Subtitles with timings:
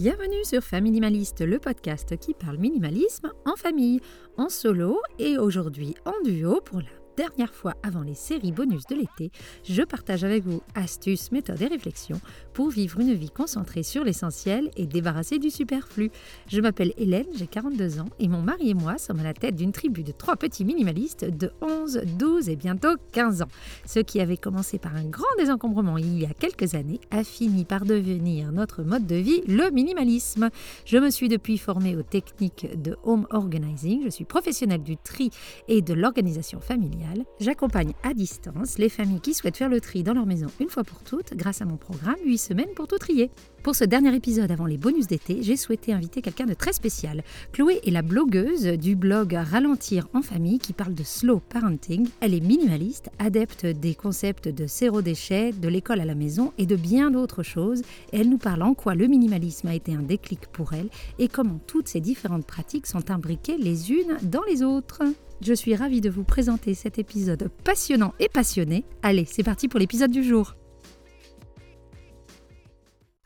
[0.00, 4.00] Bienvenue sur Familimaliste, le podcast qui parle minimalisme en famille,
[4.38, 8.94] en solo et aujourd'hui en duo pour la dernière fois avant les séries bonus de
[8.94, 9.30] l'été,
[9.62, 12.18] je partage avec vous astuces, méthodes et réflexions
[12.54, 16.10] pour vivre une vie concentrée sur l'essentiel et débarrassée du superflu.
[16.48, 19.54] Je m'appelle Hélène, j'ai 42 ans et mon mari et moi sommes à la tête
[19.54, 23.48] d'une tribu de trois petits minimalistes de 11, 12 et bientôt 15 ans.
[23.84, 27.66] Ce qui avait commencé par un grand désencombrement il y a quelques années a fini
[27.66, 30.48] par devenir notre mode de vie, le minimalisme.
[30.86, 35.28] Je me suis depuis formée aux techniques de home organizing, je suis professionnelle du tri
[35.68, 37.09] et de l'organisation familiale
[37.40, 40.84] j'accompagne à distance les familles qui souhaitent faire le tri dans leur maison une fois
[40.84, 43.30] pour toutes grâce à mon programme 8 semaines pour tout trier.
[43.62, 47.22] Pour ce dernier épisode avant les bonus d'été, j'ai souhaité inviter quelqu'un de très spécial.
[47.52, 52.08] Chloé est la blogueuse du blog Ralentir en famille qui parle de slow parenting.
[52.20, 56.64] Elle est minimaliste, adepte des concepts de zéro déchet, de l'école à la maison et
[56.64, 57.82] de bien d'autres choses.
[58.14, 60.88] Elle nous parle en quoi le minimalisme a été un déclic pour elle
[61.18, 65.02] et comment toutes ces différentes pratiques sont imbriquées les unes dans les autres.
[65.42, 68.84] Je suis ravie de vous présenter cet épisode passionnant et passionné.
[69.02, 70.54] Allez, c'est parti pour l'épisode du jour.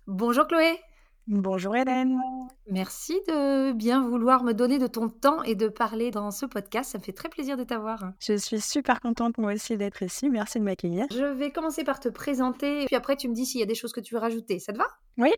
[0.07, 0.79] Bonjour Chloé.
[1.27, 2.21] Bonjour Hélène.
[2.71, 6.91] Merci de bien vouloir me donner de ton temps et de parler dans ce podcast.
[6.91, 8.13] Ça me fait très plaisir de t'avoir.
[8.21, 10.29] Je suis super contente moi aussi d'être ici.
[10.29, 11.07] Merci de m'accueillir.
[11.11, 13.75] Je vais commencer par te présenter, puis après tu me dis s'il y a des
[13.75, 14.59] choses que tu veux rajouter.
[14.59, 14.89] Ça te va?
[15.17, 15.33] Oui,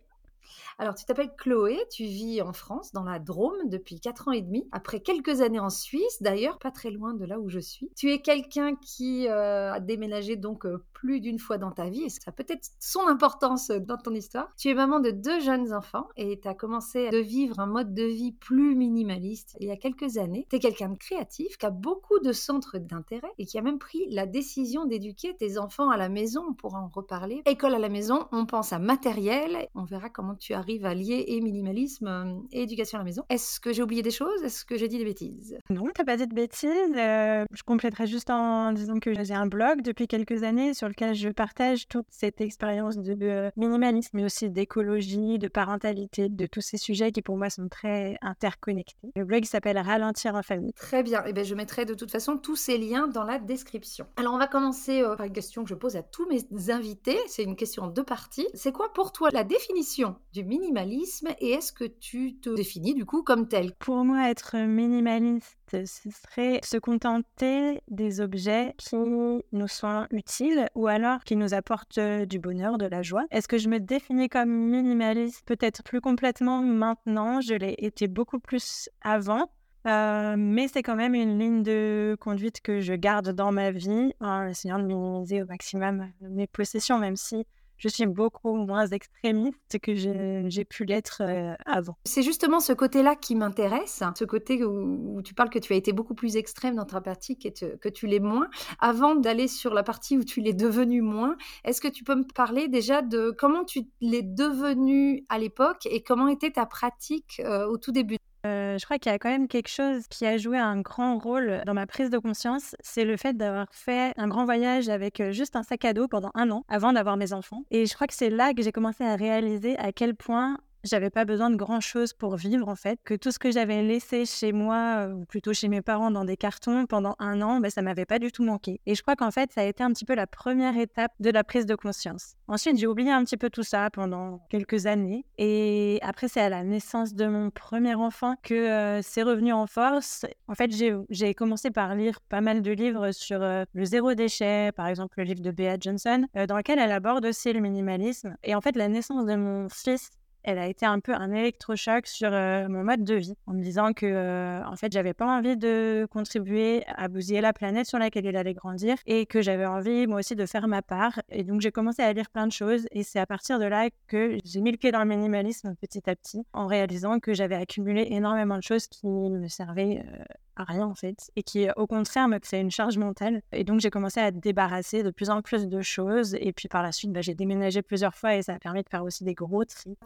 [0.78, 4.42] alors, tu t'appelles Chloé, tu vis en France, dans la Drôme, depuis 4 ans et
[4.42, 7.90] demi, après quelques années en Suisse, d'ailleurs, pas très loin de là où je suis.
[7.96, 12.02] Tu es quelqu'un qui euh, a déménagé donc euh, plus d'une fois dans ta vie,
[12.02, 14.52] et ça a peut-être son importance dans ton histoire.
[14.58, 17.94] Tu es maman de deux jeunes enfants et tu as commencé à vivre un mode
[17.94, 20.46] de vie plus minimaliste il y a quelques années.
[20.50, 23.78] Tu es quelqu'un de créatif, qui a beaucoup de centres d'intérêt et qui a même
[23.78, 27.40] pris la décision d'éduquer tes enfants à la maison, on pourra en reparler.
[27.46, 30.94] École à la maison, on pense à matériel, on verra comment tu as arrive à
[30.94, 33.22] lier et minimalisme euh, et éducation à la maison.
[33.28, 34.42] Est-ce que j'ai oublié des choses?
[34.42, 35.56] Est-ce que j'ai dit des bêtises?
[35.70, 36.68] Non, t'as pas dit de bêtises.
[36.96, 41.14] Euh, je compléterai juste en disant que j'ai un blog depuis quelques années sur lequel
[41.14, 46.62] je partage toute cette expérience de euh, minimalisme, mais aussi d'écologie, de parentalité, de tous
[46.62, 49.12] ces sujets qui pour moi sont très interconnectés.
[49.14, 50.72] Le blog s'appelle Ralentir en famille.
[50.72, 51.24] Très bien.
[51.26, 54.06] Et eh bien, je mettrai de toute façon tous ces liens dans la description.
[54.16, 57.18] Alors, on va commencer par une question que je pose à tous mes invités.
[57.28, 58.48] C'est une question en deux parties.
[58.54, 60.55] C'est quoi pour toi la définition du minimalisme?
[60.58, 63.72] Minimalisme et est-ce que tu te définis du coup comme tel?
[63.78, 70.86] Pour moi, être minimaliste, ce serait se contenter des objets qui nous sont utiles ou
[70.86, 73.24] alors qui nous apportent du bonheur, de la joie.
[73.30, 75.42] Est-ce que je me définis comme minimaliste?
[75.46, 79.50] Peut-être plus complètement maintenant, je l'ai été beaucoup plus avant.
[79.86, 84.12] Euh, mais c'est quand même une ligne de conduite que je garde dans ma vie
[84.20, 87.46] en essayant de minimiser au maximum mes possessions, même si
[87.78, 91.96] je suis beaucoup moins extrémiste que j'ai pu l'être euh, avant.
[92.04, 95.92] C'est justement ce côté-là qui m'intéresse, ce côté où, tu parles que tu as été
[95.92, 98.48] beaucoup plus extrême dans ta pratique et que tu l'es moins.
[98.80, 102.24] Avant d'aller sur la partie où tu l'es devenu moins, est-ce que tu peux me
[102.24, 107.66] parler déjà de comment tu l'es devenu à l'époque et comment était ta pratique euh,
[107.66, 108.16] au tout début?
[108.46, 111.18] Euh, je crois qu'il y a quand même quelque chose qui a joué un grand
[111.18, 115.20] rôle dans ma prise de conscience, c'est le fait d'avoir fait un grand voyage avec
[115.20, 117.62] euh, juste un sac à dos pendant un an avant d'avoir mes enfants.
[117.70, 121.10] Et je crois que c'est là que j'ai commencé à réaliser à quel point j'avais
[121.10, 124.24] pas besoin de grand chose pour vivre en fait, que tout ce que j'avais laissé
[124.24, 127.70] chez moi, euh, ou plutôt chez mes parents dans des cartons pendant un an, ben,
[127.70, 128.80] ça m'avait pas du tout manqué.
[128.86, 131.30] Et je crois qu'en fait, ça a été un petit peu la première étape de
[131.30, 132.34] la prise de conscience.
[132.48, 135.24] Ensuite, j'ai oublié un petit peu tout ça pendant quelques années.
[135.38, 139.66] Et après, c'est à la naissance de mon premier enfant que euh, c'est revenu en
[139.66, 140.24] force.
[140.48, 140.70] En fait,
[141.10, 145.14] j'ai commencé par lire pas mal de livres sur euh, le zéro déchet, par exemple
[145.18, 148.36] le livre de Bea Johnson, dans lequel elle aborde aussi le minimalisme.
[148.44, 150.10] Et en fait, la naissance de mon fils
[150.46, 153.62] elle a été un peu un électrochoc sur euh, mon mode de vie, en me
[153.62, 157.98] disant que, euh, en fait, j'avais pas envie de contribuer à bousiller la planète sur
[157.98, 161.20] laquelle il allait grandir et que j'avais envie, moi aussi, de faire ma part.
[161.30, 163.88] Et donc, j'ai commencé à lire plein de choses et c'est à partir de là
[164.06, 167.56] que j'ai mis le pied dans le minimalisme petit à petit, en réalisant que j'avais
[167.56, 170.24] accumulé énormément de choses qui me servaient euh,
[170.56, 173.42] à rien en fait, et qui au contraire me créait une charge mentale.
[173.52, 176.82] Et donc j'ai commencé à débarrasser de plus en plus de choses, et puis par
[176.82, 179.34] la suite bah, j'ai déménagé plusieurs fois et ça a permis de faire aussi des
[179.34, 179.96] gros tris.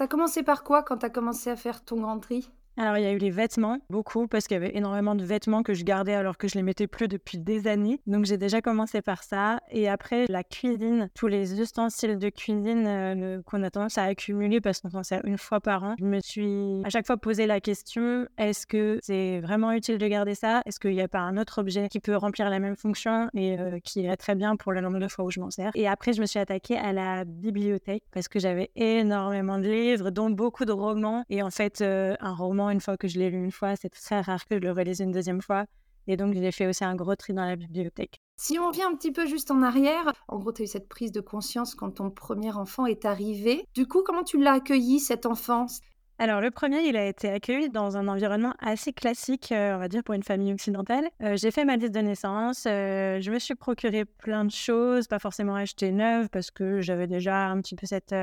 [0.44, 2.50] Par quoi quand t'as commencé à faire ton grand tri?
[2.76, 5.62] Alors, il y a eu les vêtements, beaucoup, parce qu'il y avait énormément de vêtements
[5.62, 8.00] que je gardais alors que je les mettais plus depuis des années.
[8.06, 9.60] Donc, j'ai déjà commencé par ça.
[9.70, 14.60] Et après, la cuisine, tous les ustensiles de cuisine euh, qu'on a tendance à accumuler
[14.60, 15.94] parce qu'on s'en sert une fois par an.
[15.98, 20.06] Je me suis à chaque fois posé la question est-ce que c'est vraiment utile de
[20.06, 20.62] garder ça?
[20.66, 23.58] Est-ce qu'il n'y a pas un autre objet qui peut remplir la même fonction et
[23.58, 25.70] euh, qui irait très bien pour le nombre de fois où je m'en sers?
[25.74, 30.10] Et après, je me suis attaquée à la bibliothèque parce que j'avais énormément de livres,
[30.10, 31.24] dont beaucoup de romans.
[31.28, 33.88] Et en fait, euh, un roman, une fois que je l'ai lu une fois, c'est
[33.88, 35.64] très rare que je le relise une deuxième fois.
[36.06, 38.20] Et donc, j'ai fait aussi un gros tri dans la bibliothèque.
[38.36, 40.88] Si on revient un petit peu juste en arrière, en gros, tu as eu cette
[40.88, 43.64] prise de conscience quand ton premier enfant est arrivé.
[43.74, 45.66] Du coup, comment tu l'as accueilli, cet enfant
[46.22, 49.88] alors le premier, il a été accueilli dans un environnement assez classique, euh, on va
[49.88, 51.08] dire, pour une famille occidentale.
[51.22, 55.08] Euh, j'ai fait ma liste de naissance, euh, je me suis procuré plein de choses,
[55.08, 58.14] pas forcément acheté neuve parce que j'avais déjà un petit peu cette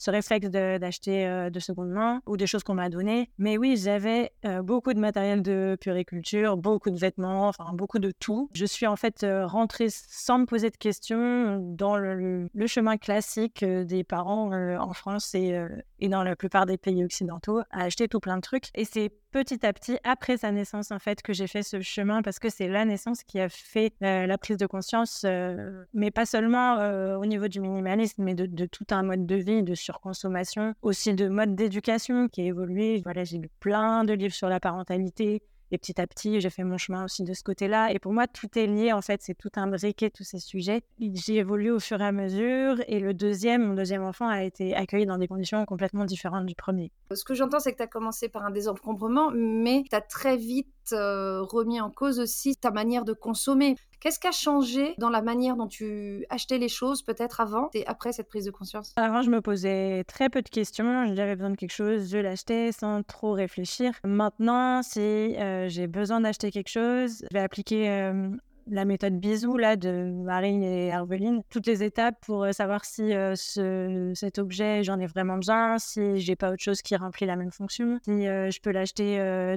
[0.00, 3.30] ce réflexe d'acheter euh, de, seconde main ou des choses qu'on m'a données.
[3.38, 8.10] Mais oui, j'avais euh, beaucoup de matériel de puriculture, beaucoup de vêtements, enfin beaucoup de
[8.10, 8.50] tout.
[8.54, 13.64] Je suis en fait euh, rentrée sans me poser de questions dans le, chemin classique
[13.64, 15.60] des parents en France et,
[15.98, 18.70] et dans la plupart des pays occidentaux à acheter tout plein de trucs.
[18.74, 22.22] Et c'est petit à petit, après sa naissance, en fait, que j'ai fait ce chemin
[22.22, 26.10] parce que c'est la naissance qui a fait euh, la prise de conscience, euh, mais
[26.10, 29.74] pas seulement euh, au niveau du minimalisme, mais de, tout un mode de vie, de
[29.90, 33.00] surconsommation, aussi de mode d'éducation qui a évolué.
[33.04, 35.42] Voilà, j'ai lu plein de livres sur la parentalité,
[35.72, 37.92] et petit à petit, j'ai fait mon chemin aussi de ce côté-là.
[37.92, 40.82] Et pour moi, tout est lié, en fait, c'est tout un briquet, tous ces sujets.
[40.98, 42.76] J'ai évolué au fur et à mesure.
[42.88, 46.56] Et le deuxième, mon deuxième enfant, a été accueilli dans des conditions complètement différentes du
[46.56, 46.90] premier.
[47.14, 50.36] Ce que j'entends, c'est que tu as commencé par un désencombrement, mais tu as très
[50.36, 53.76] vite euh, remis en cause aussi ta manière de consommer.
[54.00, 57.86] Qu'est-ce qui a changé dans la manière dont tu achetais les choses, peut-être avant et
[57.86, 58.94] après cette prise de conscience?
[58.96, 61.14] Avant, je me posais très peu de questions.
[61.14, 63.92] J'avais besoin de quelque chose, je l'achetais sans trop réfléchir.
[64.04, 68.30] Maintenant, si euh, j'ai besoin d'acheter quelque chose, je vais appliquer euh,
[68.66, 73.14] la méthode bisou là de Marine et Herveline, toutes les étapes pour euh, savoir si
[73.14, 77.26] euh, ce, cet objet j'en ai vraiment besoin, si j'ai pas autre chose qui remplit
[77.26, 79.00] la même fonction, si euh, je peux l'acheter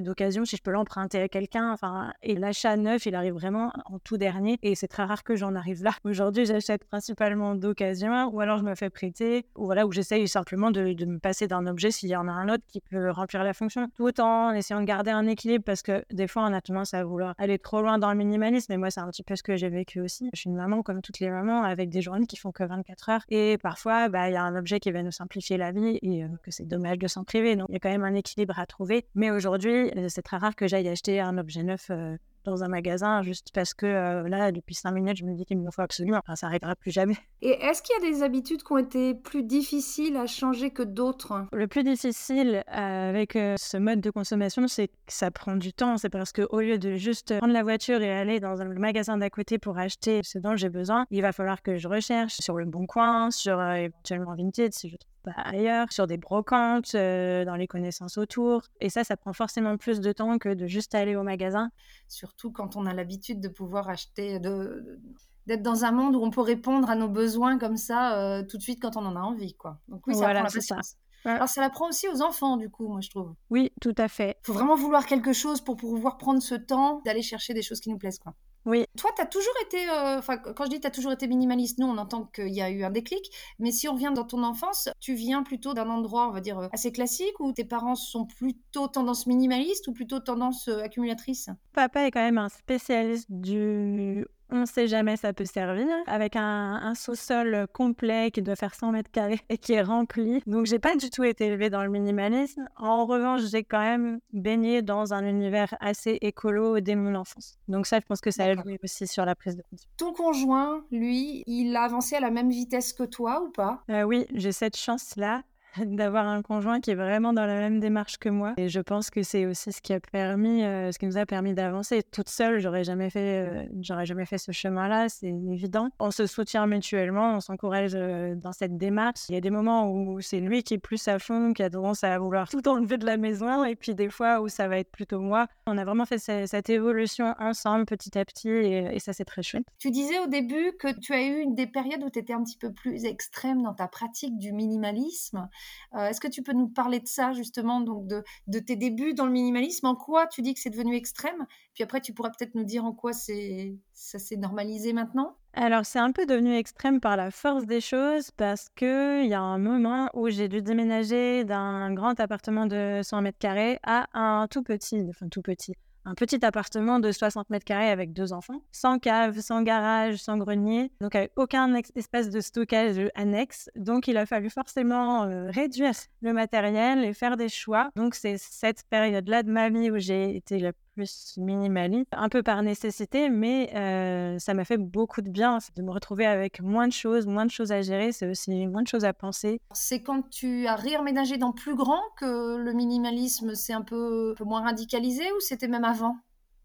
[0.00, 1.72] d'occasion, si je peux l'emprunter à quelqu'un.
[1.72, 5.36] Enfin, et l'achat neuf, il arrive vraiment en tout dernier et c'est très rare que
[5.36, 5.92] j'en arrive là.
[6.04, 10.70] Aujourd'hui, j'achète principalement d'occasion ou alors je me fais prêter ou voilà où j'essaye simplement
[10.70, 13.44] de, de, me passer d'un objet s'il y en a un autre qui peut remplir
[13.44, 16.60] la fonction, tout en essayant de garder un équilibre parce que des fois on a
[16.60, 19.34] tendance à vouloir aller trop loin dans le minimalisme et moi c'est un petit peu
[19.36, 20.30] ce que j'ai vécu aussi.
[20.32, 23.08] Je suis une maman comme toutes les mamans avec des journées qui font que 24
[23.08, 23.24] heures.
[23.28, 26.24] Et parfois, bah, il y a un objet qui va nous simplifier la vie et
[26.24, 27.56] euh, que c'est dommage de s'en priver.
[27.56, 29.06] Donc, il y a quand même un équilibre à trouver.
[29.14, 32.68] Mais aujourd'hui, euh, c'est très rare que j'aille acheter un objet neuf euh, dans un
[32.68, 35.82] magasin juste parce que euh, là, depuis cinq minutes, je me dis qu'il me faut
[35.82, 36.18] absolument.
[36.18, 37.16] Enfin, ça n'arrivera plus jamais.
[37.42, 40.82] Et est-ce qu'il y a des habitudes qui ont été plus difficiles à changer que
[40.82, 41.46] d'autres?
[41.52, 45.72] Le plus difficile euh, avec euh, ce mode de consommation, c'est que ça prend du
[45.72, 45.96] temps.
[45.96, 49.30] C'est parce qu'au lieu de juste prendre la voiture et aller dans un magasin d'à
[49.30, 52.66] côté pour acheter ce dont j'ai besoin, il va falloir que je recherche sur le
[52.66, 57.66] bon coin, sur éventuellement Vinted si je trouve ailleurs, sur des brocantes, euh, dans les
[57.66, 58.62] connaissances autour.
[58.80, 61.70] Et ça, ça prend forcément plus de temps que de juste aller au magasin.
[62.08, 65.00] Surtout quand on a l'habitude de pouvoir acheter, de,
[65.46, 68.56] d'être dans un monde où on peut répondre à nos besoins comme ça euh, tout
[68.56, 69.54] de suite quand on en a envie.
[69.54, 69.78] Quoi.
[69.88, 70.96] Donc oui, ça prend la patience.
[71.24, 73.34] Alors ça l'apprend aussi aux enfants, du coup, moi je trouve.
[73.48, 74.36] Oui, tout à fait.
[74.42, 77.80] Il faut vraiment vouloir quelque chose pour pouvoir prendre ce temps d'aller chercher des choses
[77.80, 78.18] qui nous plaisent.
[78.18, 78.34] Quoi.
[78.66, 78.84] Oui.
[78.96, 81.78] Toi, tu as toujours été, euh, enfin, quand je dis tu as toujours été minimaliste,
[81.78, 84.42] nous, on entend qu'il y a eu un déclic, mais si on revient dans ton
[84.42, 87.94] enfance, tu viens plutôt d'un endroit, on va dire, euh, assez classique, où tes parents
[87.94, 91.50] sont plutôt tendance minimaliste ou plutôt tendance euh, accumulatrice?
[91.72, 96.36] Papa est quand même un spécialiste du on ne sait jamais ça peut servir, avec
[96.36, 100.42] un, sous-sol complet qui doit faire 100 mètres carrés et qui est rempli.
[100.46, 102.68] Donc j'ai pas du tout été élevée dans le minimalisme.
[102.76, 107.58] En revanche, j'ai quand même baigné dans un univers assez écolo dès mon enfance.
[107.66, 109.90] Donc ça, je pense que ça a joué aussi sur la prise de conscience.
[109.96, 113.82] Ton conjoint, lui, il a avancé à la même vitesse que toi ou pas?
[113.90, 115.42] Euh, Oui, j'ai cette chance-là.
[115.84, 118.54] d'avoir un conjoint qui est vraiment dans la même démarche que moi.
[118.56, 121.26] Et je pense que c'est aussi ce qui a permis, euh, ce qui nous a
[121.26, 122.02] permis d'avancer.
[122.02, 125.88] Toute seule, j'aurais jamais fait, euh, j'aurais jamais fait ce chemin-là, c'est évident.
[125.98, 129.20] On se soutient mutuellement, on s'encourage euh, dans cette démarche.
[129.28, 131.70] Il y a des moments où c'est lui qui est plus à fond, qui a
[131.70, 134.78] tendance à vouloir tout enlever de la maison, et puis des fois où ça va
[134.78, 135.46] être plutôt moi.
[135.66, 139.42] On a vraiment fait cette, évolution ensemble, petit à petit, et, et ça c'est très
[139.42, 139.64] chouette.
[139.78, 142.56] Tu disais au début que tu as eu des périodes où tu étais un petit
[142.56, 145.48] peu plus extrême dans ta pratique du minimalisme.
[145.96, 149.26] Est-ce que tu peux nous parler de ça justement, donc de, de, tes débuts dans
[149.26, 149.86] le minimalisme?
[149.86, 151.46] En quoi tu dis que c'est devenu extrême?
[151.74, 155.36] Puis après, tu pourras peut-être nous dire en quoi ça s'est normalisé maintenant?
[155.56, 159.40] Alors, c'est un peu devenu extrême par la force des choses parce qu'il y a
[159.40, 164.48] un moment où j'ai dû déménager d'un grand appartement de 100 mètres carrés à un
[164.48, 168.62] tout petit, enfin tout petit, un petit appartement de 60 mètres carrés avec deux enfants,
[168.72, 173.70] sans cave, sans garage, sans grenier, donc avec aucun espace de stockage annexe.
[173.76, 175.92] Donc il a fallu forcément euh, réduire
[176.22, 177.90] le matériel et faire des choix.
[177.96, 182.62] Donc c'est cette période-là de ma vie où j'ai été plus minimaliste, un peu par
[182.62, 186.92] nécessité, mais euh, ça m'a fait beaucoup de bien de me retrouver avec moins de
[186.92, 189.60] choses, moins de choses à gérer, c'est aussi moins de choses à penser.
[189.72, 194.62] C'est quand tu as réemménagé dans plus grand que le minimalisme s'est un peu, moins
[194.62, 196.16] radicalisé ou c'était même avant?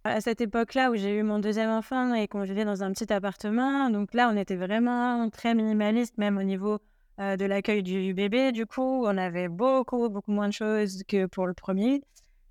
[0.03, 3.11] À cette époque-là où j'ai eu mon deuxième enfant et qu'on vivait dans un petit
[3.11, 6.79] appartement, donc là on était vraiment très minimaliste, même au niveau
[7.19, 8.53] euh, de l'accueil du bébé.
[8.53, 12.01] Du coup, on avait beaucoup, beaucoup moins de choses que pour le premier.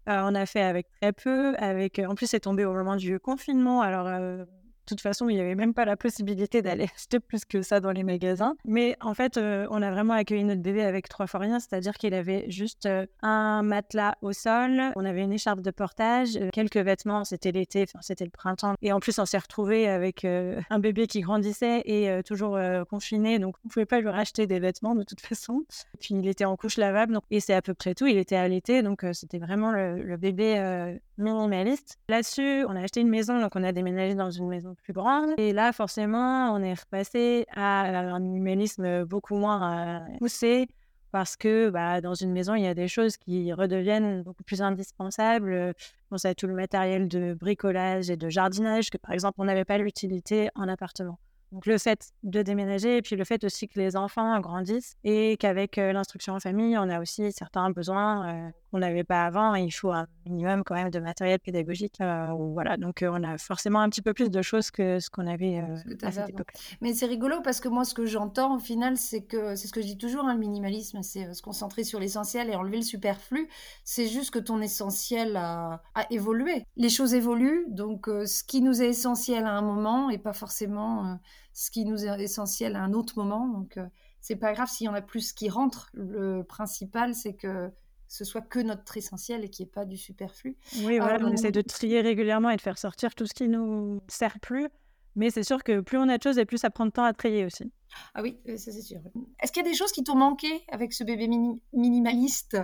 [0.09, 1.55] Euh, on a fait avec très peu.
[1.57, 3.83] Avec, en plus, c'est tombé au moment du confinement.
[3.83, 4.45] Alors, euh,
[4.89, 7.93] toute façon, il n'y avait même pas la possibilité d'aller acheter plus que ça dans
[7.93, 8.57] les magasins.
[8.65, 11.95] Mais en fait, euh, on a vraiment accueilli notre bébé avec trois fois rien, c'est-à-dire
[11.95, 16.51] qu'il avait juste euh, un matelas au sol, on avait une écharpe de portage, euh,
[16.53, 18.75] quelques vêtements, c'était l'été, c'était le printemps.
[18.83, 23.57] Et en plus, on s'est retrouvé avec un bébé qui grandissait et toujours confiné, donc
[23.65, 25.65] on ne pouvait pas lui racheter des vêtements de toute façon.
[26.01, 27.23] Puis il était en couche lavable, donc...
[27.31, 28.07] et c'est à peu près tout.
[28.07, 31.99] Il était l'été, donc c'était vraiment le bébé minimaliste.
[32.09, 35.31] Là-dessus, on a acheté une maison, donc on a déménagé dans une maison plus grande.
[35.39, 40.69] Et là, forcément, on est repassé à un minimalisme beaucoup moins euh, poussé
[41.11, 44.61] parce que bah, dans une maison, il y a des choses qui redeviennent beaucoup plus
[44.61, 45.75] indispensables.
[45.77, 49.65] Je pense tout le matériel de bricolage et de jardinage que, par exemple, on n'avait
[49.65, 51.19] pas l'utilité en appartement.
[51.53, 55.37] Donc le fait de déménager et puis le fait aussi que les enfants grandissent et
[55.39, 59.55] qu'avec euh, l'instruction en famille, on a aussi certains besoins euh, qu'on n'avait pas avant.
[59.55, 61.97] il faut un minimum quand même de matériel pédagogique.
[62.01, 65.27] Euh, voilà, donc on a forcément un petit peu plus de choses que ce qu'on
[65.27, 65.63] avait
[66.03, 66.53] à cette époque.
[66.81, 69.73] Mais c'est rigolo parce que moi, ce que j'entends au final, c'est que c'est ce
[69.73, 72.83] que je dis toujours, hein, le minimalisme, c'est se concentrer sur l'essentiel et enlever le
[72.83, 73.49] superflu.
[73.85, 76.65] C'est juste que ton essentiel a, a, évolué.
[76.77, 81.19] Les choses évoluent, donc ce qui nous est essentiel à un moment et pas forcément
[81.59, 83.49] ce qui nous est essentiel à un autre moment.
[83.49, 83.87] Donc, euh,
[84.21, 85.91] c'est pas grave s'il y en a plus qui rentrent.
[85.93, 87.73] Le principal, c'est que
[88.09, 90.57] ce soit que notre essentiel et qu'il n'y ait pas du superflu.
[90.83, 94.01] Oui, voilà, on essaie de trier régulièrement et de faire sortir tout ce qui nous
[94.09, 94.69] sert plus.
[95.15, 97.05] Mais c'est sûr que plus on a de choses et plus ça prend de temps
[97.05, 97.73] à trier aussi.
[98.15, 99.01] Ah oui, euh, ça c'est sûr.
[99.43, 101.29] Est-ce qu'il y a des choses qui t'ont manqué avec ce bébé
[101.73, 102.59] minimaliste?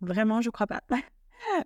[0.00, 0.80] Vraiment, je crois pas.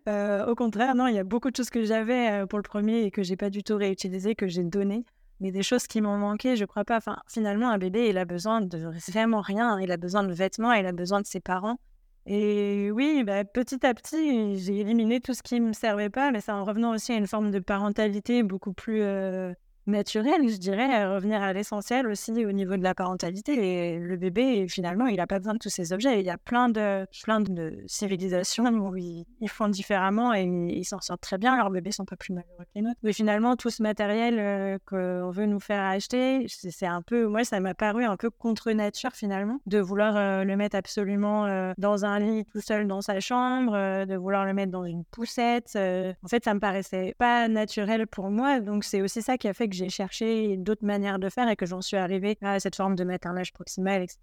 [0.09, 3.03] Euh, au contraire, non, il y a beaucoup de choses que j'avais pour le premier
[3.03, 5.05] et que j'ai pas du tout réutilisé, que j'ai donné
[5.41, 6.97] mais des choses qui m'ont manqué, je crois pas.
[6.97, 8.79] Enfin, finalement, un bébé, il a besoin de
[9.11, 9.79] vraiment rien.
[9.81, 11.79] Il a besoin de vêtements, il a besoin de ses parents.
[12.27, 16.33] Et oui, bah, petit à petit, j'ai éliminé tout ce qui ne me servait pas,
[16.33, 19.53] mais c'est en revenant aussi à une forme de parentalité beaucoup plus euh,
[19.87, 23.93] naturel, je dirais, revenir à l'essentiel aussi au niveau de la parentalité.
[23.93, 26.21] Et le bébé, finalement, il n'a pas besoin de tous ces objets.
[26.21, 31.01] Il y a plein de, plein de civilisations où ils, font différemment et ils s'en
[31.01, 31.57] sortent très bien.
[31.57, 32.99] Leurs bébés sont pas plus malheureux que les nôtres.
[33.03, 37.45] Mais finalement, tout ce matériel euh, qu'on veut nous faire acheter, c'est un peu, moi,
[37.45, 41.73] ça m'a paru un peu contre nature finalement, de vouloir euh, le mettre absolument euh,
[41.79, 43.73] dans un lit tout seul dans sa chambre,
[44.05, 45.77] de vouloir le mettre dans une poussette.
[45.77, 48.61] en fait, ça me paraissait pas naturel pour moi.
[48.61, 51.57] Donc, c'est aussi ça qui a fait que j'ai cherché d'autres manières de faire et
[51.57, 54.19] que j'en suis arrivée à cette forme de métallage proximal, etc.,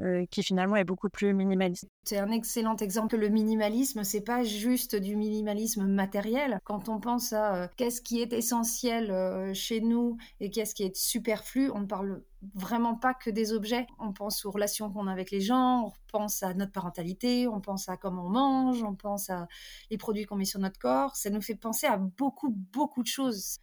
[0.00, 1.86] euh, qui finalement est beaucoup plus minimaliste.
[2.04, 3.16] C'est un excellent exemple.
[3.16, 6.60] Le minimalisme, c'est pas juste du minimalisme matériel.
[6.64, 10.84] Quand on pense à euh, qu'est-ce qui est essentiel euh, chez nous et qu'est-ce qui
[10.84, 12.22] est superflu, on ne parle
[12.54, 13.86] vraiment pas que des objets.
[13.98, 17.60] On pense aux relations qu'on a avec les gens, on pense à notre parentalité, on
[17.60, 19.48] pense à comment on mange, on pense à
[19.90, 21.16] les produits qu'on met sur notre corps.
[21.16, 23.58] Ça nous fait penser à beaucoup, beaucoup de choses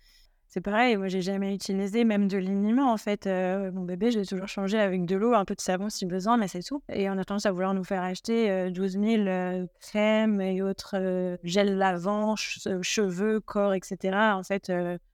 [0.55, 3.25] c'est pareil, moi j'ai jamais utilisé même de liniment en fait.
[3.25, 6.37] Mon bébé, je l'ai toujours changé avec de l'eau, un peu de savon si besoin,
[6.37, 6.81] mais c'est tout.
[6.87, 11.37] Et on a tendance à vouloir nous faire acheter 12 000 euh, crèmes et autres
[11.43, 14.17] gels lavants, cheveux, corps, etc.
[14.33, 14.71] En fait,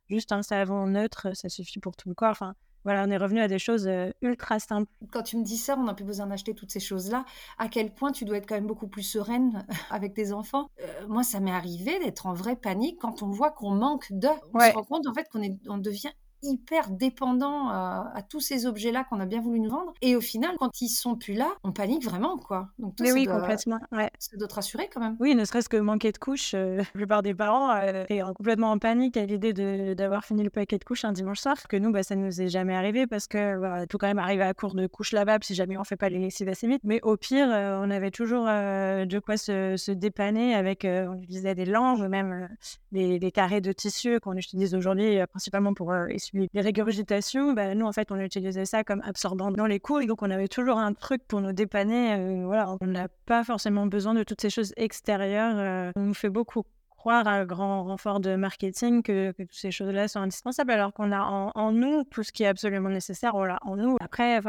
[0.07, 2.53] juste un savon neutre, ça suffit pour tout le corps.
[2.83, 4.91] Voilà, on est revenu à des choses euh, ultra simples.
[5.11, 7.25] Quand tu me dis ça, on n'a plus besoin d'acheter toutes ces choses-là.
[7.57, 10.67] À quel point tu dois être quand même beaucoup plus sereine avec tes enfants?
[10.81, 14.27] Euh, Moi, ça m'est arrivé d'être en vraie panique quand on voit qu'on manque de.
[14.53, 16.11] On se rend compte en fait qu'on on devient
[16.43, 19.93] hyper dépendants à, tous ces objets-là qu'on a bien voulu nous vendre.
[20.01, 22.69] Et au final, quand ils sont plus là, on panique vraiment, quoi.
[22.79, 23.79] Donc, Mais oui, complètement.
[23.91, 24.09] Ouais.
[24.19, 25.17] Ça doit te rassurer quand même.
[25.19, 26.53] Oui, ne serait-ce que manquer de couches.
[26.53, 29.53] Euh, la plupart des parents euh, sont complètement en panique à l'idée
[29.95, 31.57] d'avoir fini le paquet de couches un dimanche soir.
[31.67, 34.19] Que nous, bah, ça ne nous est jamais arrivé parce que voilà, tout quand même
[34.19, 36.81] arriver à court de couches lavables si jamais on fait pas les lessives assez vite.
[36.83, 41.65] Mais au pire, euh, on avait toujours de quoi se, dépanner avec, on utilisait des
[41.65, 42.49] langes, même
[42.91, 47.53] des, des, carrés de tissu qu'on utilise aujourd'hui principalement pour essuyer les régurgitations.
[47.53, 50.01] Bah, nous, en fait, on utilisait ça comme absorbant dans les cours.
[50.01, 52.43] Et donc, on avait toujours un truc pour nous dépanner.
[52.45, 55.93] voilà, on n'a pas forcément besoin de toutes ces choses extérieures.
[55.95, 56.63] on nous fait beaucoup
[57.01, 61.11] croire à un grand renfort de marketing que, toutes ces choses-là sont indispensables alors qu'on
[61.11, 63.97] a en, nous tout ce qui est absolument nécessaire voilà, en nous.
[63.99, 64.39] Après,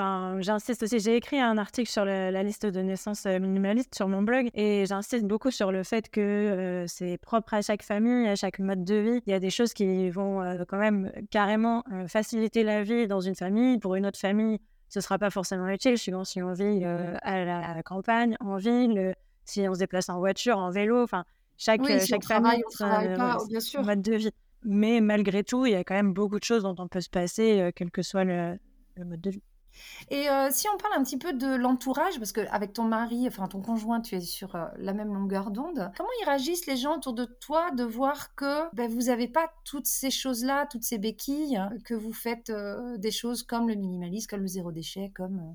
[0.40, 4.20] j'insiste aussi, j'ai écrit un article sur la liste de naissance euh, minimaliste sur mon
[4.20, 8.36] blog et j'insiste beaucoup sur le fait que euh, c'est propre à chaque famille, à
[8.36, 9.22] chaque mode de vie.
[9.26, 13.22] Il y a des choses qui vont euh, quand même carrément faciliter la vie dans
[13.22, 13.78] une famille.
[13.78, 14.58] Pour une autre famille,
[14.90, 18.56] ce sera pas forcément utile, suivant si on vit à la, à, la, campagne, en
[18.56, 19.14] ville,
[19.46, 21.24] si on se déplace en voiture, en vélo, enfin
[21.62, 23.84] chaque, oui, chaque famille travaille, pas, bien sûr.
[23.84, 24.30] mode de vie.
[24.64, 27.08] Mais malgré tout, il y a quand même beaucoup de choses dont on peut se
[27.08, 28.58] passer, quel que soit le,
[28.96, 29.42] mode de vie.
[30.10, 33.62] Et si on parle un petit peu de l'entourage, parce qu'avec ton mari, enfin ton
[33.62, 37.24] conjoint, tu es sur la même longueur d'onde, comment ils réagissent les gens autour de
[37.24, 41.94] toi de voir que ben, vous n'avez pas toutes ces choses-là, toutes ces béquilles, que
[41.94, 42.52] vous faites
[42.98, 45.54] des choses comme le minimalisme, comme le zéro déchet, comme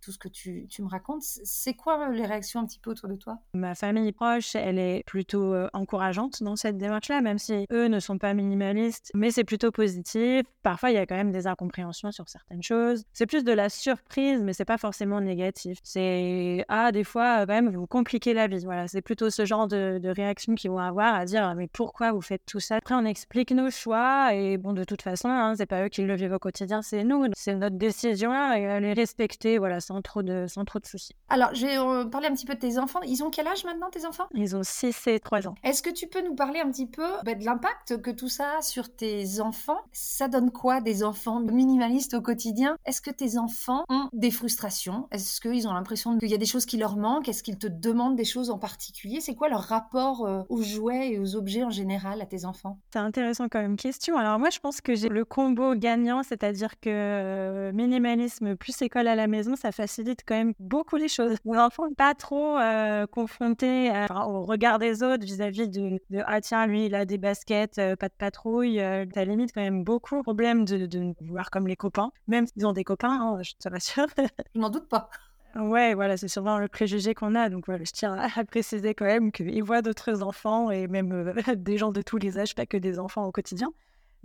[0.00, 1.22] tout ce que tu, me racontes.
[1.22, 3.38] C'est quoi euh, les réactions un petit peu autour de toi?
[3.54, 8.00] Ma famille proche, elle est plutôt euh, encourageante dans cette démarche-là, même si eux ne
[8.00, 10.42] sont pas minimalistes, mais c'est plutôt positif.
[10.62, 13.04] Parfois, il y a quand même des incompréhensions sur certaines choses.
[13.12, 15.78] C'est plus de la surprise, mais c'est pas forcément négatif.
[15.82, 18.64] C'est ah des fois quand même vous compliquez la vie.
[18.64, 22.12] Voilà, c'est plutôt ce genre de, de réaction qu'ils vont avoir à dire mais pourquoi
[22.12, 22.76] vous faites tout ça?
[22.76, 26.02] Après, on explique nos choix et bon de toute façon, hein, c'est pas eux qui
[26.02, 27.26] le vivent au quotidien, c'est nous.
[27.36, 29.58] C'est notre décision et les respecter.
[29.58, 31.14] Voilà sans trop de, sans trop de soucis.
[31.28, 33.00] Alors, je vais euh, parler un petit peu de tes enfants.
[33.02, 34.26] Ils ont quel âge maintenant, tes enfants?
[34.34, 35.54] Ils ont 6 et 3 ans.
[35.62, 38.58] Est-ce que tu peux nous parler un petit peu bah, de l'impact que tout ça
[38.58, 39.80] a sur tes enfants?
[39.92, 42.76] Ça donne quoi des enfants minimalistes au quotidien?
[42.84, 45.08] Est-ce que tes enfants ont des frustrations?
[45.10, 47.28] Est-ce qu'ils ont l'impression qu'il y a des choses qui leur manquent?
[47.28, 49.20] Est-ce qu'ils te demandent des choses en particulier?
[49.20, 52.78] C'est quoi leur rapport euh, aux jouets et aux objets en général à tes enfants?
[52.92, 54.16] C'est intéressant quand même question.
[54.16, 59.08] Alors moi, je pense que j'ai le combo gagnant, c'est-à-dire que euh, minimalisme plus école
[59.08, 61.36] à la maison, ça facilite quand même beaucoup les choses.
[61.44, 66.86] L'enfant n'est pas trop euh, confronté au regard des autres vis-à-vis de, Ah tiens, lui,
[66.86, 68.80] il a des baskets, euh, pas de patrouille.
[68.80, 72.46] Euh, ça limite quand même beaucoup le problème de, de voir comme les copains, même
[72.46, 74.06] s'ils ont des copains, hein, je te rassure.
[74.54, 75.10] je n'en doute pas.
[75.54, 77.48] Ouais, voilà, c'est sûrement le préjugé qu'on a.
[77.48, 81.78] Donc voilà, je tiens à préciser quand même qu'ils voient d'autres enfants et même des
[81.78, 83.72] gens de tous les âges, pas que des enfants au quotidien.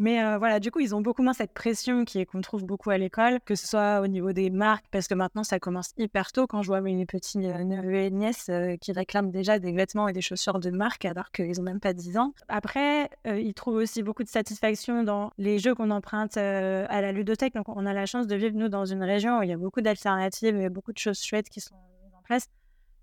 [0.01, 2.98] Mais euh, voilà, du coup, ils ont beaucoup moins cette pression qu'on trouve beaucoup à
[2.98, 6.48] l'école, que ce soit au niveau des marques, parce que maintenant, ça commence hyper tôt
[6.48, 10.08] quand je vois mes petits euh, neveux et nièces euh, qui réclament déjà des vêtements
[10.08, 12.33] et des chaussures de marque alors qu'ils n'ont même pas 10 ans.
[12.48, 17.53] Après, ils trouvent aussi beaucoup de satisfaction dans les jeux qu'on emprunte à la ludothèque.
[17.53, 19.57] Donc, on a la chance de vivre, nous, dans une région où il y a
[19.57, 22.48] beaucoup d'alternatives et beaucoup de choses chouettes qui sont en place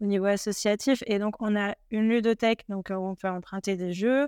[0.00, 1.04] au niveau associatif.
[1.06, 4.26] Et donc, on a une ludothèque, donc on peut emprunter des jeux.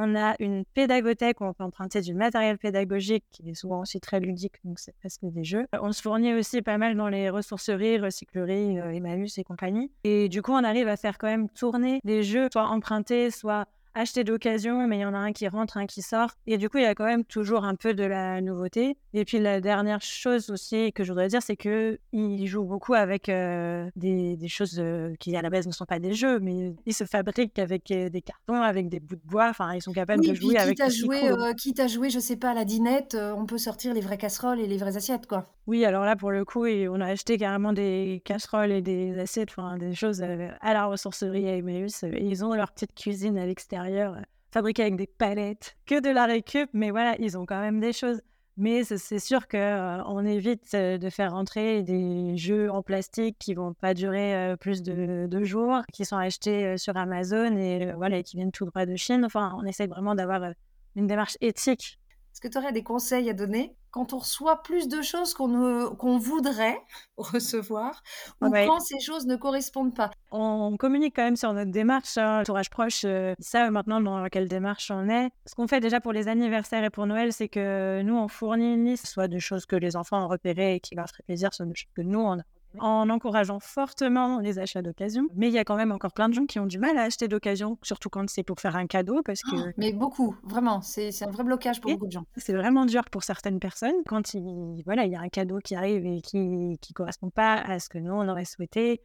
[0.00, 3.98] On a une pédagothèque où on peut emprunter du matériel pédagogique qui est souvent aussi
[3.98, 5.66] très ludique, donc c'est presque des jeux.
[5.72, 9.90] On se fournit aussi pas mal dans les ressourceries, recycleries, euh, Emmaüs et compagnie.
[10.04, 13.66] Et du coup, on arrive à faire quand même tourner des jeux, soit empruntés, soit
[13.98, 16.30] acheter d'occasion, mais il y en a un qui rentre, un qui sort.
[16.46, 18.96] Et du coup, il y a quand même toujours un peu de la nouveauté.
[19.12, 22.94] Et puis la dernière chose aussi que je voudrais dire, c'est que il joue beaucoup
[22.94, 26.38] avec euh, des, des, choses euh, qui à la base ne sont pas des jeux,
[26.38, 29.48] mais ils se fabriquent avec euh, des cartons, avec des bouts de bois.
[29.48, 30.78] Enfin, ils sont capables de jouer avec.
[30.78, 31.20] des joué,
[31.56, 34.60] quitte à jouer, je sais pas, à la dinette, on peut sortir les vraies casseroles
[34.60, 35.52] et les vraies assiettes, quoi.
[35.66, 39.50] Oui, alors là, pour le coup, on a acheté carrément des casseroles et des assiettes,
[39.50, 42.04] enfin des choses à la ressourcerie à Emmaüs.
[42.18, 44.20] Ils ont leur petite cuisine à l'extérieur euh,
[44.50, 47.92] fabriqués avec des palettes, que de la récup, mais voilà, ils ont quand même des
[47.92, 48.20] choses.
[48.56, 53.54] Mais c'est sûr qu'on euh, évite euh, de faire rentrer des jeux en plastique qui
[53.54, 58.36] vont pas durer plus de deux jours, qui sont achetés sur Amazon et voilà, qui
[58.36, 59.24] viennent tout droit de Chine.
[59.24, 60.52] Enfin, on essaie vraiment d'avoir
[60.96, 61.97] une démarche éthique.
[62.38, 65.92] Est-ce que tu aurais des conseils à donner quand on reçoit plus de choses qu'on
[65.96, 66.78] qu'on voudrait
[67.16, 68.00] recevoir
[68.40, 70.12] ou quand ces choses ne correspondent pas?
[70.30, 74.46] On communique quand même sur notre démarche, hein, entourage proche, euh, ça maintenant dans quelle
[74.46, 75.30] démarche on est.
[75.46, 78.74] Ce qu'on fait déjà pour les anniversaires et pour Noël, c'est que nous on fournit
[78.74, 81.52] une liste, soit de choses que les enfants ont repérées et qui leur feraient plaisir,
[81.52, 82.42] soit de choses que nous on a
[82.80, 85.26] en encourageant fortement les achats d'occasion.
[85.34, 87.02] Mais il y a quand même encore plein de gens qui ont du mal à
[87.02, 89.56] acheter d'occasion, surtout quand c'est pour faire un cadeau, parce que...
[89.56, 92.24] Oh, mais beaucoup, vraiment, c'est un vrai blocage pour beaucoup de gens.
[92.36, 95.74] C'est vraiment dur pour certaines personnes quand il, voilà, il y a un cadeau qui
[95.74, 99.00] arrive et qui ne correspond pas à ce que nous, on aurait souhaité.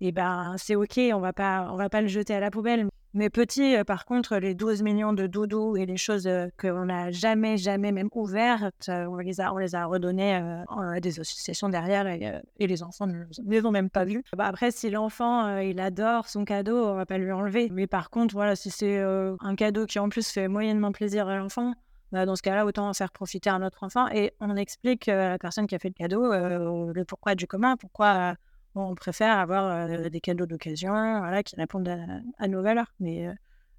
[0.00, 2.88] Et ben, c'est OK, on va pas, on va pas le jeter à la poubelle.
[3.14, 6.86] Mais petit, euh, par contre, les 12 millions de doudous et les choses euh, qu'on
[6.86, 11.20] n'a jamais, jamais même ouvertes, euh, on les a, on les a redonnées à des
[11.20, 14.22] associations derrière et, les enfants ne les ont même pas vues.
[14.34, 17.68] Bah, après, si l'enfant, il adore son cadeau, on va pas lui enlever.
[17.70, 21.36] Mais par contre, voilà, si c'est un cadeau qui en plus fait moyennement plaisir à
[21.36, 21.74] l'enfant,
[22.12, 24.08] bah, dans ce cas-là, autant en faire profiter à notre enfant.
[24.08, 27.76] Et on explique à la personne qui a fait le cadeau le pourquoi du commun,
[27.76, 28.36] pourquoi
[28.74, 31.88] on préfère avoir des cadeaux d'occasion voilà, qui répondent
[32.38, 32.92] à, nos valeurs.
[33.00, 33.28] Mais,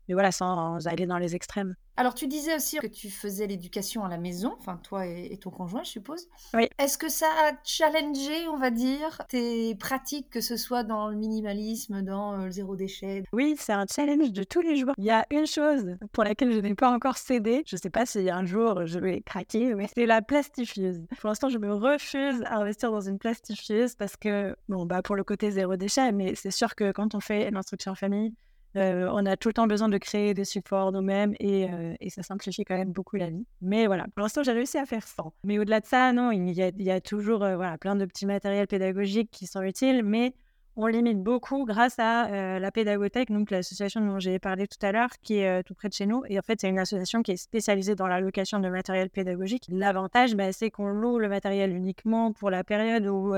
[0.08, 1.76] mais voilà, sans aller dans les extrêmes.
[1.96, 5.52] Alors, tu disais aussi que tu faisais l'éducation à la maison, enfin, toi et, ton
[5.52, 6.28] conjoint, je suppose.
[6.56, 6.68] Oui.
[6.80, 11.16] Est-ce que ça a challengé, on va dire, tes pratiques, que ce soit dans le
[11.16, 13.24] minimalisme, dans le zéro déchet?
[13.32, 14.94] Oui, c'est un challenge de tous les jours.
[14.98, 17.63] Il y a une chose pour laquelle je n'ai pas encore cédé.
[17.68, 21.04] Je ne sais pas si un jour je vais craquer, mais c'est la plastifieuse.
[21.20, 25.16] Pour l'instant, je me refuse à investir dans une plastifieuse parce que, bon, bah, pour
[25.16, 28.34] le côté zéro déchet, mais c'est sûr que quand on fait l'instruction en famille,
[28.76, 32.24] euh, on a tout le temps besoin de créer des supports nous-mêmes euh, et, ça
[32.24, 33.46] simplifie quand même beaucoup la vie.
[33.62, 35.34] Mais voilà, pour l'instant, j'ai réussi à faire 100.
[35.44, 39.30] Mais au-delà de ça, non, il y a, toujours euh, plein de petits matériels pédagogiques
[39.32, 40.34] qui sont utiles, mais
[40.76, 45.12] on limite beaucoup grâce à la Pédagothèque, donc l'association dont j'ai parlé tout à l'heure,
[45.22, 46.24] qui est tout près de chez nous.
[46.28, 49.66] Et en fait, c'est une association qui est spécialisée dans la location de matériel pédagogique.
[49.70, 53.34] L'avantage, bah, c'est qu'on loue le matériel uniquement pour la période où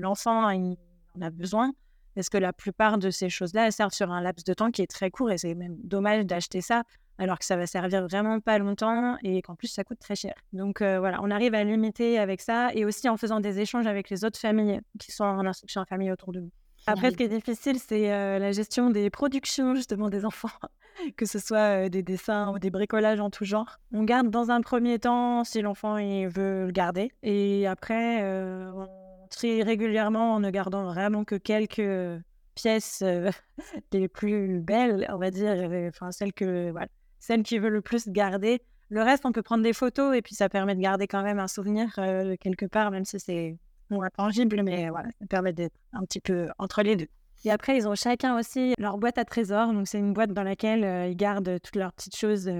[0.00, 1.72] l'enfant en a besoin
[2.14, 4.82] parce que la plupart de ces choses-là, elles servent sur un laps de temps qui
[4.82, 6.82] est très court et c'est même dommage d'acheter ça
[7.20, 10.34] alors que ça va servir vraiment pas longtemps et qu'en plus ça coûte très cher.
[10.54, 13.86] Donc euh, voilà, on arrive à limiter avec ça et aussi en faisant des échanges
[13.86, 16.50] avec les autres familles qui sont en instruction en famille autour de nous.
[16.86, 20.48] Après, ce qui est difficile, c'est euh, la gestion des productions justement des enfants,
[21.18, 23.76] que ce soit euh, des dessins ou des bricolages en tout genre.
[23.92, 28.88] On garde dans un premier temps si l'enfant il veut le garder et après on
[29.30, 32.22] très régulièrement en ne gardant vraiment que quelques
[32.54, 33.30] pièces euh,
[33.92, 36.72] les plus belles, on va dire, enfin celles que
[37.18, 38.60] celles qui veut le plus garder.
[38.88, 41.38] Le reste, on peut prendre des photos et puis ça permet de garder quand même
[41.38, 43.56] un souvenir euh, quelque part, même si c'est
[43.88, 47.08] moins tangible, mais voilà, ça permet d'être un petit peu entre les deux.
[47.44, 49.72] Et après, ils ont chacun aussi leur boîte à trésors.
[49.72, 52.50] Donc, c'est une boîte dans laquelle euh, ils gardent toutes leurs petites choses,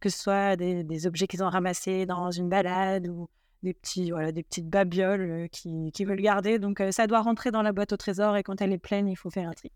[0.00, 3.28] que ce soit des, des objets qu'ils ont ramassés dans une balade ou
[3.64, 6.58] des, petits, voilà, des petites babioles qui, qui veulent garder.
[6.58, 9.16] Donc ça doit rentrer dans la boîte au trésor et quand elle est pleine, il
[9.16, 9.72] faut faire un tri.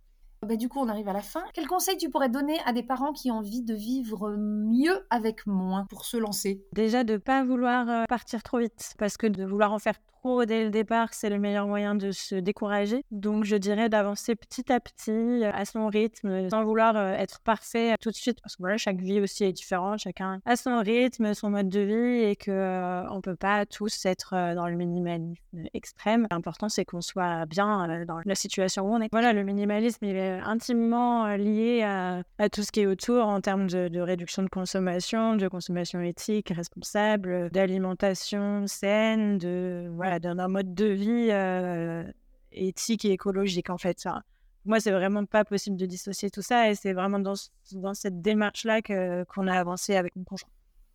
[0.46, 1.42] Bah, du coup, on arrive à la fin.
[1.52, 5.46] Quel conseil tu pourrais donner à des parents qui ont envie de vivre mieux avec
[5.46, 6.64] moins pour se lancer?
[6.72, 10.17] Déjà, de ne pas vouloir partir trop vite, parce que de vouloir en faire trop
[10.46, 13.04] dès le départ, c'est le meilleur moyen de se décourager.
[13.10, 17.40] Donc, je dirais d'avancer petit à petit, euh, à son rythme, sans vouloir euh, être
[17.40, 20.78] parfait tout de suite, parce que voilà, chaque vie aussi est différente, chacun a son
[20.80, 24.76] rythme, son mode de vie, et que ne on peut pas tous être dans le
[24.76, 25.36] minimalisme
[25.74, 26.26] extrême.
[26.30, 29.08] L'important, c'est qu'on soit bien dans la situation où on est.
[29.12, 33.40] Voilà, le minimalisme, il est intimement euh, lié à, tout ce qui est autour en
[33.40, 40.86] termes de, réduction de consommation, de consommation éthique, responsable, d'alimentation saine, de d'un mode de
[40.86, 42.04] vie euh,
[42.52, 44.00] éthique et écologique en fait.
[44.00, 44.22] Ça.
[44.64, 47.34] Moi, c'est vraiment pas possible de dissocier tout ça et c'est vraiment dans,
[47.72, 50.50] dans cette démarche-là qu'on a avancé avec mon conjoint.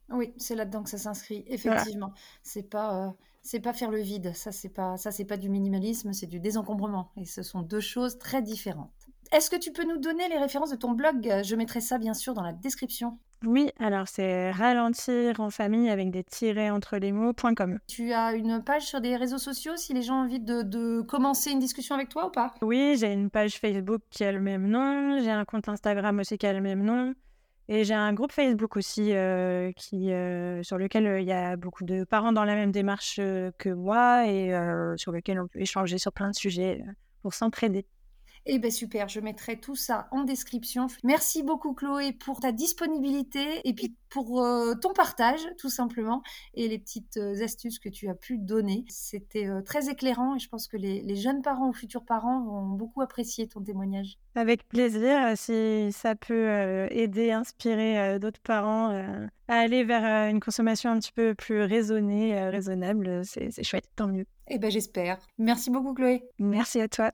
[0.10, 2.14] Oui, c'est là-dedans que ça s'inscrit, effectivement.
[2.44, 3.08] C'est pas.
[3.08, 3.12] Euh,
[3.46, 6.40] c'est pas faire le vide, ça c'est pas ça c'est pas du minimalisme, c'est du
[6.40, 8.94] désencombrement et ce sont deux choses très différentes.
[9.34, 11.42] Est-ce que tu peux nous donner les références de ton blog?
[11.44, 13.20] Je mettrai ça bien sûr dans la description.
[13.46, 17.80] Oui, alors c'est ralentir en famille avec des tirets entre les mots.com.
[17.88, 21.52] Tu as une page sur des réseaux sociaux si les gens ont envie de, commencer
[21.52, 22.54] une discussion avec toi ou pas?
[22.62, 26.38] Oui, j'ai une page Facebook qui a le même nom, j'ai un compte Instagram aussi
[26.38, 27.14] qui a le même nom.
[27.70, 31.56] Et j'ai un groupe Facebook aussi euh, qui, euh, sur lequel euh, il y a
[31.56, 34.52] beaucoup de parents dans la même démarche que moi et
[34.98, 36.84] sur lequel on peut échanger sur plein de sujets
[37.22, 37.86] pour s'entraider.
[38.46, 40.88] Eh bien super, je mettrai tout ça en description.
[41.04, 46.22] Merci beaucoup Chloé pour ta disponibilité et puis pour euh, ton partage tout simplement
[46.54, 48.84] et les petites euh, astuces que tu as pu donner.
[48.90, 52.68] C'était euh, très éclairant et je pense que les, jeunes parents ou futurs parents vont
[52.68, 54.18] beaucoup apprécier ton témoignage.
[54.36, 58.90] Avec plaisir, si ça peut aider, inspirer d'autres parents
[59.48, 64.26] à aller vers une consommation un petit peu plus raisonnée, raisonnable, c'est chouette, tant mieux.
[64.48, 65.20] Eh ben j'espère.
[65.38, 66.24] Merci beaucoup Chloé.
[66.40, 67.14] Merci à toi.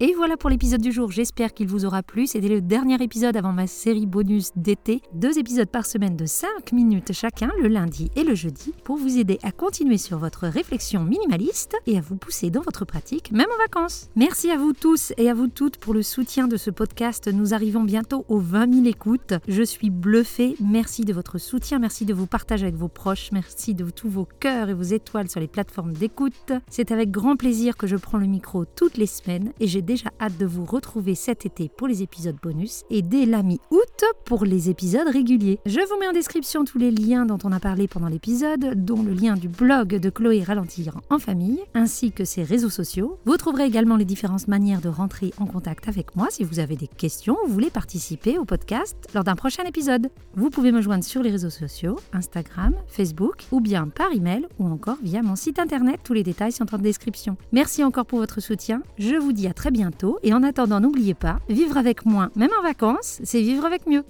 [0.00, 2.26] Et voilà pour l'épisode du jour, j'espère qu'il vous aura plu.
[2.26, 5.00] C'était le dernier épisode avant ma série bonus d'été.
[5.12, 9.18] Deux épisodes par semaine de 5 minutes chacun, le lundi et le jeudi, pour vous
[9.18, 13.46] aider à continuer sur votre réflexion minimaliste et à vous pousser dans votre pratique, même
[13.54, 14.10] en vacances.
[14.16, 17.28] Merci à vous tous et à vous toutes pour le soutien de ce podcast.
[17.32, 19.34] Nous arrivons bientôt aux 20 000 écoutes.
[19.46, 20.56] Je suis bluffée.
[20.60, 24.26] Merci de votre soutien, merci de vos partages avec vos proches, merci de tous vos
[24.40, 26.52] cœurs et vos étoiles sur les plateformes d'écoute.
[26.68, 30.10] C'est avec grand plaisir que je prends le micro toutes les semaines et j'ai déjà
[30.20, 34.44] hâte de vous retrouver cet été pour les épisodes bonus et dès la mi-août pour
[34.44, 35.60] les épisodes réguliers.
[35.66, 39.02] Je vous mets en description tous les liens dont on a parlé pendant l'épisode, dont
[39.02, 43.18] le lien du blog de Chloé Ralentir en famille, ainsi que ses réseaux sociaux.
[43.24, 46.76] Vous trouverez également les différentes manières de rentrer en contact avec moi si vous avez
[46.76, 50.10] des questions ou voulez participer au podcast lors d'un prochain épisode.
[50.34, 54.66] Vous pouvez me joindre sur les réseaux sociaux, Instagram, Facebook, ou bien par email, ou
[54.66, 56.00] encore via mon site internet.
[56.02, 57.36] Tous les détails sont en description.
[57.52, 58.82] Merci encore pour votre soutien.
[58.98, 62.50] Je vous dis à très bientôt et en attendant, n'oubliez pas, vivre avec moins, même
[62.58, 64.04] en vacances, c'est vivre avec mieux.